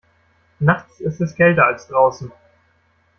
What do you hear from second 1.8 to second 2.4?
draußen.